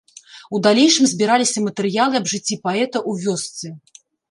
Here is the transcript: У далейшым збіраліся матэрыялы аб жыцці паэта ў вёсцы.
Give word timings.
У 0.57 0.61
далейшым 0.67 1.05
збіраліся 1.11 1.63
матэрыялы 1.67 2.15
аб 2.21 2.25
жыцці 2.33 2.59
паэта 2.65 2.97
ў 3.09 3.29
вёсцы. 3.29 3.67